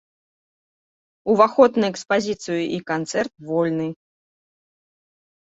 Уваход 1.33 1.71
на 1.83 1.91
экспазіцыю 1.93 2.57
і 2.63 2.77
канцэрт 2.93 3.33
вольны. 3.53 3.87